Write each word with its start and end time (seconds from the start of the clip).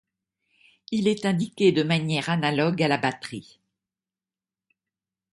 Il 0.89 1.07
est 1.07 1.27
indiqué 1.27 1.71
de 1.71 1.83
manière 1.83 2.31
analogue 2.31 2.81
à 2.81 2.87
la 2.87 2.97
batterie. 2.97 3.59